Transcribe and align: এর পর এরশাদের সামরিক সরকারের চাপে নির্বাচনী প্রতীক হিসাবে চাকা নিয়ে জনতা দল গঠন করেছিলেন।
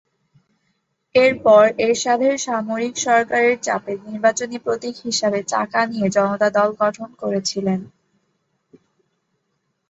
এর 1.15 1.33
পর 1.45 1.65
এরশাদের 1.83 2.33
সামরিক 2.39 2.93
সরকারের 2.99 3.57
চাপে 3.61 3.93
নির্বাচনী 4.05 4.57
প্রতীক 4.65 4.95
হিসাবে 5.05 5.39
চাকা 5.43 5.81
নিয়ে 5.85 6.07
জনতা 6.17 6.47
দল 6.57 6.69
গঠন 6.81 7.09
করেছিলেন। 7.21 7.79